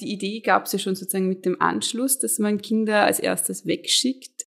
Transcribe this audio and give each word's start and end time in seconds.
Die 0.00 0.12
Idee 0.12 0.40
gab 0.40 0.66
es 0.66 0.72
ja 0.72 0.78
schon 0.78 0.96
sozusagen 0.96 1.28
mit 1.28 1.44
dem 1.44 1.60
Anschluss, 1.60 2.18
dass 2.18 2.38
man 2.38 2.60
Kinder 2.60 3.04
als 3.04 3.20
erstes 3.20 3.66
wegschickt 3.66 4.44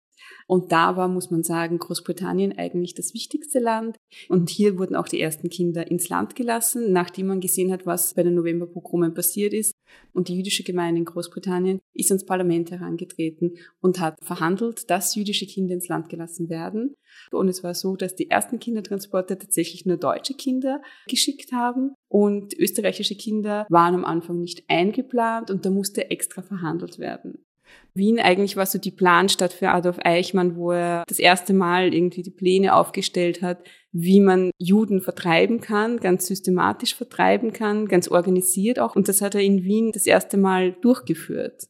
und 0.46 0.70
da 0.70 0.96
war, 0.96 1.08
muss 1.08 1.30
man 1.30 1.42
sagen, 1.42 1.78
Großbritannien 1.78 2.56
eigentlich 2.56 2.94
das 2.94 3.14
wichtigste 3.14 3.58
Land. 3.58 3.96
Und 4.28 4.48
hier 4.48 4.78
wurden 4.78 4.94
auch 4.94 5.08
die 5.08 5.20
ersten 5.20 5.50
Kinder 5.50 5.90
ins 5.90 6.08
Land 6.08 6.36
gelassen, 6.36 6.92
nachdem 6.92 7.26
man 7.26 7.40
gesehen 7.40 7.72
hat, 7.72 7.84
was 7.84 8.14
bei 8.14 8.22
den 8.22 8.34
Novemberpogromen 8.34 9.12
passiert 9.14 9.52
ist. 9.52 9.72
Und 10.12 10.28
die 10.28 10.36
jüdische 10.36 10.62
Gemeinde 10.62 11.00
in 11.00 11.04
Großbritannien 11.04 11.80
ist 11.94 12.10
ans 12.10 12.24
Parlament 12.24 12.70
herangetreten 12.70 13.56
und 13.80 14.00
hat 14.00 14.16
verhandelt, 14.22 14.90
dass 14.90 15.14
jüdische 15.14 15.46
Kinder 15.46 15.74
ins 15.74 15.88
Land 15.88 16.08
gelassen 16.08 16.48
werden. 16.48 16.96
Und 17.30 17.48
es 17.48 17.62
war 17.62 17.74
so, 17.74 17.96
dass 17.96 18.14
die 18.14 18.30
ersten 18.30 18.58
Kindertransporte 18.58 19.38
tatsächlich 19.38 19.86
nur 19.86 19.96
deutsche 19.96 20.34
Kinder 20.34 20.82
geschickt 21.08 21.52
haben 21.52 21.94
und 22.08 22.54
österreichische 22.54 23.16
Kinder 23.16 23.66
waren 23.68 23.94
am 23.94 24.04
Anfang 24.04 24.40
nicht 24.40 24.64
eingeplant 24.68 25.50
und 25.50 25.64
da 25.64 25.70
musste 25.70 26.10
extra 26.10 26.42
verhandelt 26.42 26.98
werden. 26.98 27.46
Wien 27.94 28.20
eigentlich 28.20 28.56
war 28.56 28.66
so 28.66 28.78
die 28.78 28.90
Planstadt 28.90 29.52
für 29.52 29.70
Adolf 29.70 29.98
Eichmann, 30.02 30.56
wo 30.56 30.72
er 30.72 31.04
das 31.08 31.18
erste 31.18 31.54
Mal 31.54 31.94
irgendwie 31.94 32.22
die 32.22 32.30
Pläne 32.30 32.74
aufgestellt 32.74 33.42
hat, 33.42 33.66
wie 33.98 34.20
man 34.20 34.50
Juden 34.58 35.00
vertreiben 35.00 35.62
kann, 35.62 35.96
ganz 35.96 36.26
systematisch 36.26 36.94
vertreiben 36.94 37.54
kann, 37.54 37.88
ganz 37.88 38.08
organisiert 38.08 38.78
auch. 38.78 38.94
Und 38.94 39.08
das 39.08 39.22
hat 39.22 39.34
er 39.34 39.40
in 39.40 39.64
Wien 39.64 39.90
das 39.90 40.06
erste 40.06 40.36
Mal 40.36 40.72
durchgeführt. 40.82 41.68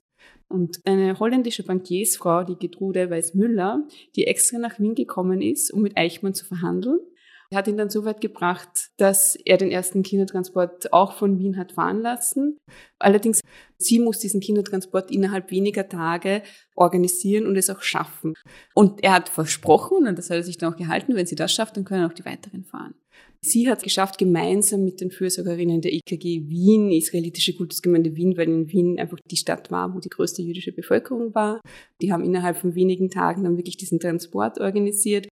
Und 0.48 0.81
eine 0.84 1.20
holländische 1.20 1.62
Bankiersfrau, 1.62 2.43
die 2.43 2.59
Getrude 2.59 3.11
Weiß-Müller, 3.11 3.87
die 4.17 4.27
extra 4.27 4.59
nach 4.59 4.81
Wien 4.81 4.97
gekommen 4.97 5.41
ist, 5.41 5.73
um 5.73 5.83
mit 5.83 5.97
Eichmann 5.97 6.34
zu 6.34 6.45
verhandeln, 6.45 6.98
er 6.98 7.16
hat 7.55 7.68
ihn 7.68 7.77
dann 7.77 7.91
so 7.91 8.05
weit 8.05 8.20
gebracht, 8.20 8.91
dass 8.96 9.36
er 9.36 9.56
den 9.56 9.70
ersten 9.70 10.02
Kindertransport 10.02 10.92
auch 10.92 11.12
von 11.12 11.38
Wien 11.38 11.56
hat 11.56 11.72
fahren 11.72 12.00
lassen. 12.00 12.59
Allerdings, 12.98 13.41
sie 13.78 13.98
muss 13.98 14.19
diesen 14.19 14.41
Kindertransport 14.41 15.10
innerhalb 15.10 15.50
weniger 15.50 15.88
Tage 15.88 16.42
organisieren 16.74 17.46
und 17.46 17.56
es 17.56 17.70
auch 17.70 17.83
schaffen. 17.83 18.34
Und 18.75 19.05
er 19.05 19.12
hat 19.12 19.28
versprochen, 19.28 20.06
und 20.06 20.19
das 20.19 20.30
hat 20.30 20.38
er 20.38 20.42
sich 20.42 20.58
dann 20.58 20.72
auch 20.72 20.77
gehalten, 20.77 21.14
wenn 21.14 21.27
sie 21.27 21.36
das 21.36 21.53
schafft, 21.53 21.77
dann 21.77 21.84
können 21.84 22.05
auch 22.05 22.14
die 22.14 22.25
weiteren 22.25 22.64
fahren. 22.64 22.94
Sie 23.41 23.69
hat 23.69 23.78
es 23.78 23.84
geschafft, 23.84 24.19
gemeinsam 24.19 24.84
mit 24.84 25.00
den 25.00 25.10
Fürsorgerinnen 25.10 25.81
der 25.81 25.92
IKG 25.92 26.48
Wien, 26.48 26.91
Israelitische 26.91 27.55
Kultusgemeinde 27.55 28.16
Wien, 28.16 28.36
weil 28.36 28.48
in 28.48 28.72
Wien 28.72 28.98
einfach 28.98 29.19
die 29.31 29.36
Stadt 29.36 29.70
war, 29.70 29.94
wo 29.94 30.00
die 30.00 30.08
größte 30.08 30.42
jüdische 30.42 30.72
Bevölkerung 30.72 31.34
war. 31.34 31.60
Die 32.03 32.12
haben 32.12 32.25
innerhalb 32.25 32.56
von 32.56 32.75
wenigen 32.75 33.08
Tagen 33.08 33.44
dann 33.44 33.56
wirklich 33.56 33.77
diesen 33.77 34.00
Transport 34.00 34.58
organisiert. 34.60 35.28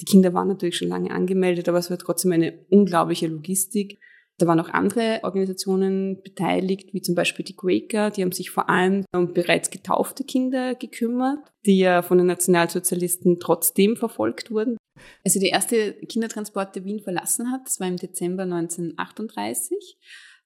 Die 0.00 0.04
Kinder 0.04 0.34
waren 0.34 0.48
natürlich 0.48 0.76
schon 0.76 0.88
lange 0.88 1.10
angemeldet, 1.10 1.68
aber 1.68 1.78
es 1.78 1.90
war 1.90 1.98
trotzdem 1.98 2.32
eine 2.32 2.54
unglaubliche 2.68 3.26
Logistik. 3.26 3.98
Da 4.38 4.46
waren 4.46 4.60
auch 4.60 4.70
andere 4.70 5.20
Organisationen 5.22 6.22
beteiligt, 6.22 6.94
wie 6.94 7.02
zum 7.02 7.14
Beispiel 7.14 7.44
die 7.44 7.56
Quaker, 7.56 8.10
die 8.10 8.22
haben 8.22 8.32
sich 8.32 8.50
vor 8.50 8.70
allem 8.70 9.04
um 9.14 9.34
bereits 9.34 9.70
getaufte 9.70 10.24
Kinder 10.24 10.74
gekümmert, 10.74 11.52
die 11.66 11.78
ja 11.78 12.00
von 12.00 12.16
den 12.16 12.26
Nationalsozialisten 12.26 13.38
trotzdem 13.38 13.96
verfolgt 13.96 14.50
wurden. 14.50 14.78
Also 15.24 15.40
der 15.40 15.50
erste 15.50 15.92
Kindertransport, 15.92 16.74
der 16.74 16.84
Wien 16.84 17.00
verlassen 17.00 17.52
hat, 17.52 17.62
das 17.66 17.80
war 17.80 17.88
im 17.88 17.96
Dezember 17.96 18.44
1938. 18.44 19.98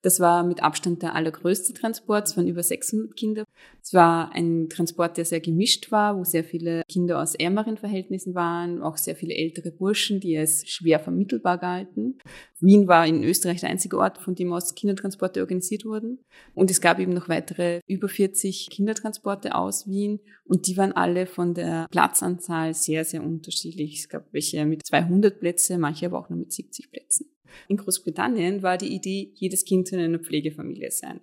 Das 0.02 0.20
war 0.20 0.44
mit 0.44 0.62
Abstand 0.62 1.02
der 1.02 1.14
allergrößte 1.14 1.72
Transport. 1.72 2.28
Es 2.28 2.36
waren 2.36 2.48
über 2.48 2.62
600 2.62 3.16
Kinder. 3.16 3.43
Es 3.84 3.92
war 3.92 4.32
ein 4.32 4.70
Transport, 4.70 5.18
der 5.18 5.26
sehr 5.26 5.40
gemischt 5.40 5.92
war, 5.92 6.16
wo 6.16 6.24
sehr 6.24 6.42
viele 6.42 6.84
Kinder 6.88 7.20
aus 7.20 7.34
ärmeren 7.34 7.76
Verhältnissen 7.76 8.34
waren, 8.34 8.80
auch 8.80 8.96
sehr 8.96 9.14
viele 9.14 9.34
ältere 9.34 9.72
Burschen, 9.72 10.20
die 10.20 10.38
als 10.38 10.66
schwer 10.66 11.00
vermittelbar 11.00 11.58
galten. 11.58 12.18
Wien 12.60 12.88
war 12.88 13.06
in 13.06 13.22
Österreich 13.22 13.60
der 13.60 13.68
einzige 13.68 13.98
Ort, 13.98 14.16
von 14.16 14.34
dem 14.34 14.54
aus 14.54 14.74
Kindertransporte 14.74 15.40
organisiert 15.40 15.84
wurden. 15.84 16.18
Und 16.54 16.70
es 16.70 16.80
gab 16.80 16.98
eben 16.98 17.12
noch 17.12 17.28
weitere 17.28 17.80
über 17.86 18.08
40 18.08 18.70
Kindertransporte 18.70 19.54
aus 19.54 19.86
Wien. 19.86 20.20
Und 20.46 20.66
die 20.66 20.78
waren 20.78 20.92
alle 20.92 21.26
von 21.26 21.52
der 21.52 21.86
Platzanzahl 21.90 22.72
sehr, 22.72 23.04
sehr 23.04 23.22
unterschiedlich. 23.22 23.98
Es 23.98 24.08
gab 24.08 24.32
welche 24.32 24.64
mit 24.64 24.86
200 24.86 25.38
Plätze, 25.38 25.76
manche 25.76 26.06
aber 26.06 26.20
auch 26.20 26.30
nur 26.30 26.38
mit 26.38 26.54
70 26.54 26.90
Plätzen. 26.90 27.26
In 27.68 27.76
Großbritannien 27.76 28.62
war 28.62 28.78
die 28.78 28.94
Idee, 28.94 29.30
jedes 29.34 29.64
Kind 29.64 29.88
soll 29.88 30.00
in 30.00 30.06
einer 30.06 30.18
Pflegefamilie 30.18 30.90
sein. 30.90 31.20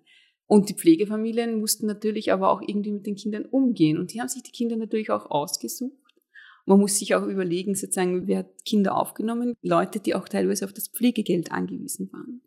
Und 0.52 0.68
die 0.68 0.74
Pflegefamilien 0.74 1.62
mussten 1.62 1.86
natürlich 1.86 2.34
aber 2.34 2.50
auch 2.50 2.62
irgendwie 2.62 2.92
mit 2.92 3.06
den 3.06 3.16
Kindern 3.16 3.46
umgehen. 3.46 3.98
Und 3.98 4.12
die 4.12 4.20
haben 4.20 4.28
sich 4.28 4.44
die 4.44 4.52
Kinder 4.52 4.76
natürlich 4.76 5.10
auch 5.10 5.32
ausgesucht. 5.32 5.96
Man 6.66 6.78
muss 6.78 7.00
sich 7.00 7.16
auch 7.16 7.26
überlegen, 7.26 7.74
sozusagen, 7.74 8.28
wer 8.28 8.40
hat 8.40 8.66
Kinder 8.66 8.98
aufgenommen? 8.98 9.54
Leute, 9.62 10.02
die 10.02 10.14
auch 10.14 10.28
teilweise 10.28 10.66
auf 10.66 10.74
das 10.74 10.90
Pflegegeld 10.90 11.54
angewiesen 11.54 12.12
waren. 12.12 12.42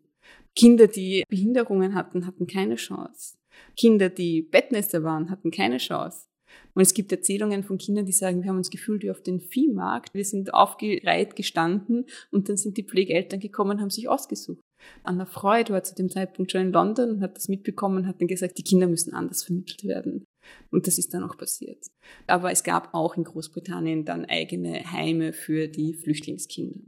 Kinder, 0.55 0.85
die 0.85 1.23
Behinderungen 1.29 1.95
hatten, 1.95 2.27
hatten 2.27 2.45
keine 2.45 2.75
Chance. 2.75 3.37
Kinder, 3.75 4.09
die 4.09 4.43
Bettnester 4.43 5.01
waren, 5.01 5.31
hatten 5.31 5.49
keine 5.49 5.77
Chance. 5.77 6.27
Und 6.75 6.83
es 6.83 6.93
gibt 6.93 7.11
Erzählungen 7.11 7.63
von 7.63 7.79
Kindern, 7.79 8.05
die 8.05 8.11
sagen, 8.11 8.43
wir 8.43 8.49
haben 8.49 8.57
uns 8.57 8.69
gefühlt 8.69 9.01
wie 9.01 9.09
auf 9.09 9.23
den 9.23 9.39
Viehmarkt. 9.39 10.13
Wir 10.13 10.25
sind 10.25 10.53
aufgereiht 10.53 11.35
gestanden 11.35 12.05
und 12.29 12.49
dann 12.49 12.57
sind 12.57 12.77
die 12.77 12.83
Pflegeeltern 12.83 13.39
gekommen 13.39 13.81
haben 13.81 13.89
sich 13.89 14.07
ausgesucht. 14.07 14.61
Anna 15.03 15.25
Freud 15.25 15.71
war 15.71 15.83
zu 15.83 15.95
dem 15.95 16.09
Zeitpunkt 16.09 16.51
schon 16.51 16.61
in 16.61 16.71
London 16.71 17.09
und 17.11 17.21
hat 17.21 17.35
das 17.35 17.47
mitbekommen 17.47 17.97
und 17.97 18.07
hat 18.07 18.19
dann 18.19 18.27
gesagt, 18.27 18.57
die 18.57 18.63
Kinder 18.63 18.87
müssen 18.87 19.13
anders 19.13 19.43
vermittelt 19.43 19.83
werden. 19.85 20.25
Und 20.71 20.87
das 20.87 20.97
ist 20.97 21.13
dann 21.13 21.23
auch 21.23 21.37
passiert. 21.37 21.85
Aber 22.27 22.51
es 22.51 22.63
gab 22.63 22.93
auch 22.93 23.17
in 23.17 23.23
Großbritannien 23.23 24.05
dann 24.05 24.25
eigene 24.25 24.91
Heime 24.91 25.33
für 25.33 25.67
die 25.67 25.93
Flüchtlingskinder. 25.93 26.79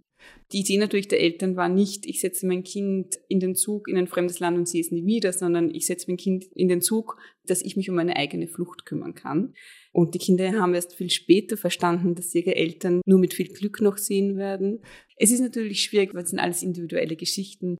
Die 0.51 0.59
Idee 0.59 0.77
natürlich 0.77 1.07
der 1.07 1.19
Eltern 1.19 1.55
war 1.55 1.69
nicht, 1.69 2.05
ich 2.05 2.21
setze 2.21 2.47
mein 2.47 2.63
Kind 2.63 3.15
in 3.27 3.39
den 3.39 3.55
Zug 3.55 3.87
in 3.87 3.97
ein 3.97 4.07
fremdes 4.07 4.39
Land 4.39 4.57
und 4.57 4.67
sehe 4.67 4.81
es 4.81 4.91
nie 4.91 5.05
wieder, 5.05 5.33
sondern 5.33 5.73
ich 5.73 5.85
setze 5.85 6.05
mein 6.07 6.17
Kind 6.17 6.45
in 6.55 6.69
den 6.69 6.81
Zug, 6.81 7.17
dass 7.45 7.61
ich 7.61 7.75
mich 7.75 7.89
um 7.89 7.95
meine 7.95 8.15
eigene 8.15 8.47
Flucht 8.47 8.85
kümmern 8.85 9.13
kann. 9.13 9.53
Und 9.91 10.15
die 10.15 10.19
Kinder 10.19 10.53
haben 10.53 10.73
erst 10.73 10.95
viel 10.95 11.09
später 11.09 11.57
verstanden, 11.57 12.15
dass 12.15 12.33
ihre 12.33 12.55
Eltern 12.55 13.01
nur 13.05 13.19
mit 13.19 13.33
viel 13.33 13.49
Glück 13.49 13.81
noch 13.81 13.97
sehen 13.97 14.37
werden. 14.37 14.81
Es 15.17 15.31
ist 15.31 15.41
natürlich 15.41 15.81
schwierig, 15.81 16.13
weil 16.13 16.23
es 16.23 16.29
sind 16.29 16.39
alles 16.39 16.63
individuelle 16.63 17.15
Geschichten. 17.15 17.77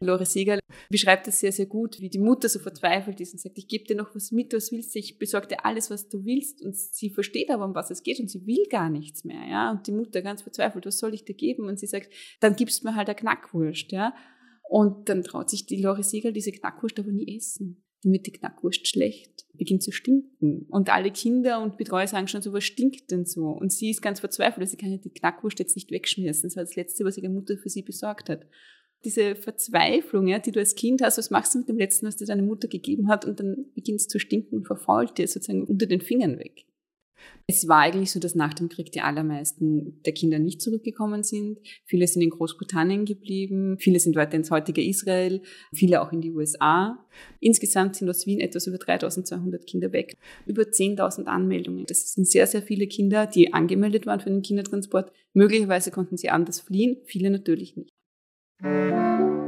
Lore 0.00 0.26
Segal 0.26 0.60
beschreibt 0.90 1.26
das 1.26 1.40
sehr, 1.40 1.52
sehr 1.52 1.66
gut, 1.66 2.00
wie 2.00 2.08
die 2.08 2.18
Mutter 2.18 2.48
so 2.48 2.58
verzweifelt 2.58 3.20
ist 3.20 3.32
und 3.32 3.40
sagt, 3.40 3.58
ich 3.58 3.68
gebe 3.68 3.84
dir 3.84 3.96
noch 3.96 4.14
was 4.14 4.32
mit, 4.32 4.52
was 4.52 4.72
willst 4.72 4.94
du, 4.94 4.98
ich 4.98 5.18
besorge 5.18 5.48
dir 5.48 5.64
alles, 5.64 5.90
was 5.90 6.08
du 6.08 6.24
willst. 6.24 6.62
Und 6.62 6.76
sie 6.76 7.10
versteht 7.10 7.50
aber, 7.50 7.64
um 7.64 7.74
was 7.74 7.90
es 7.90 8.02
geht 8.02 8.20
und 8.20 8.30
sie 8.30 8.46
will 8.46 8.66
gar 8.70 8.90
nichts 8.90 9.24
mehr, 9.24 9.46
ja. 9.48 9.70
Und 9.70 9.86
die 9.86 9.92
Mutter 9.92 10.22
ganz 10.22 10.42
verzweifelt, 10.42 10.86
was 10.86 10.98
soll 10.98 11.14
ich 11.14 11.24
dir 11.24 11.34
geben? 11.34 11.64
Und 11.64 11.78
sie 11.78 11.86
sagt, 11.86 12.12
dann 12.40 12.56
gibst 12.56 12.82
du 12.82 12.88
mir 12.88 12.94
halt 12.94 13.08
eine 13.08 13.16
Knackwurst, 13.16 13.92
ja. 13.92 14.14
Und 14.68 15.08
dann 15.08 15.22
traut 15.22 15.48
sich 15.50 15.66
die 15.66 15.80
Lore 15.80 16.02
Segal 16.02 16.32
diese 16.32 16.52
Knackwurst 16.52 16.98
aber 16.98 17.10
nie 17.10 17.36
essen. 17.36 17.82
Dann 18.02 18.12
wird 18.12 18.26
die 18.26 18.32
Knackwurst 18.32 18.86
schlecht, 18.86 19.46
beginnt 19.54 19.82
zu 19.82 19.90
stinken. 19.90 20.66
Und 20.68 20.88
alle 20.88 21.10
Kinder 21.10 21.60
und 21.60 21.78
Betreuer 21.78 22.06
sagen 22.06 22.28
schon 22.28 22.42
so, 22.42 22.52
was 22.52 22.62
stinkt 22.62 23.10
denn 23.10 23.24
so? 23.24 23.46
Und 23.46 23.72
sie 23.72 23.90
ist 23.90 24.02
ganz 24.02 24.20
verzweifelt, 24.20 24.60
also 24.60 24.70
sie 24.70 24.76
kann 24.76 24.92
ja 24.92 24.98
die 24.98 25.10
Knackwurst 25.10 25.58
jetzt 25.58 25.74
nicht 25.74 25.90
wegschmissen. 25.90 26.48
Das 26.48 26.56
war 26.56 26.62
das 26.62 26.76
Letzte, 26.76 27.04
was 27.04 27.16
ihre 27.18 27.28
Mutter 27.28 27.56
für 27.56 27.68
sie 27.68 27.82
besorgt 27.82 28.28
hat 28.28 28.46
diese 29.04 29.36
Verzweiflung, 29.36 30.26
ja, 30.26 30.38
die 30.38 30.52
du 30.52 30.60
als 30.60 30.74
Kind 30.74 31.02
hast, 31.02 31.18
was 31.18 31.30
machst 31.30 31.54
du 31.54 31.58
mit 31.58 31.68
dem 31.68 31.78
Letzten, 31.78 32.06
was 32.06 32.16
dir 32.16 32.26
deine 32.26 32.42
Mutter 32.42 32.68
gegeben 32.68 33.08
hat 33.08 33.24
und 33.24 33.40
dann 33.40 33.66
beginnst 33.74 34.10
zu 34.10 34.18
stinken 34.18 34.56
und 34.56 34.66
verfault 34.66 35.18
dir 35.18 35.28
sozusagen 35.28 35.64
unter 35.64 35.86
den 35.86 36.00
Fingern 36.00 36.38
weg. 36.38 36.64
Es 37.46 37.66
war 37.66 37.80
eigentlich 37.80 38.10
so, 38.10 38.20
dass 38.20 38.34
nach 38.34 38.52
dem 38.52 38.68
Krieg 38.68 38.92
die 38.92 39.00
allermeisten 39.00 40.02
der 40.04 40.12
Kinder 40.12 40.38
nicht 40.38 40.60
zurückgekommen 40.60 41.22
sind. 41.22 41.58
Viele 41.86 42.06
sind 42.06 42.22
in 42.22 42.30
Großbritannien 42.30 43.06
geblieben, 43.06 43.78
viele 43.78 44.00
sind 44.00 44.16
weiter 44.16 44.36
ins 44.36 44.50
heutige 44.50 44.84
Israel, 44.84 45.40
viele 45.72 46.02
auch 46.02 46.12
in 46.12 46.20
die 46.20 46.30
USA. 46.30 46.98
Insgesamt 47.40 47.96
sind 47.96 48.08
aus 48.10 48.26
Wien 48.26 48.40
etwas 48.40 48.66
über 48.66 48.78
3200 48.78 49.66
Kinder 49.66 49.92
weg, 49.92 50.16
über 50.46 50.62
10.000 50.62 51.24
Anmeldungen. 51.24 51.86
Das 51.86 52.12
sind 52.12 52.28
sehr, 52.28 52.46
sehr 52.46 52.62
viele 52.62 52.86
Kinder, 52.86 53.26
die 53.26 53.52
angemeldet 53.52 54.06
waren 54.06 54.20
für 54.20 54.30
den 54.30 54.42
Kindertransport. 54.42 55.10
Möglicherweise 55.32 55.90
konnten 55.90 56.16
sie 56.16 56.28
anders 56.28 56.60
fliehen, 56.60 56.98
viele 57.06 57.30
natürlich 57.30 57.76
nicht. 57.76 57.97
Música 58.60 59.47